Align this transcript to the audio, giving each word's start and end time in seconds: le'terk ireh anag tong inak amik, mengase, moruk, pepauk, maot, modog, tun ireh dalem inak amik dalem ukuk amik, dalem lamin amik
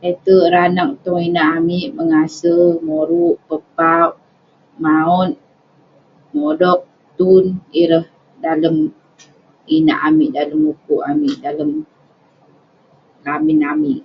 le'terk 0.00 0.44
ireh 0.48 0.66
anag 0.68 0.90
tong 1.04 1.20
inak 1.28 1.48
amik, 1.58 1.86
mengase, 1.96 2.54
moruk, 2.86 3.36
pepauk, 3.48 4.12
maot, 4.82 5.32
modog, 6.38 6.80
tun 7.16 7.44
ireh 7.82 8.06
dalem 8.42 8.76
inak 9.76 10.00
amik 10.08 10.30
dalem 10.36 10.60
ukuk 10.72 11.02
amik, 11.10 11.34
dalem 11.44 11.70
lamin 13.24 13.60
amik 13.72 14.02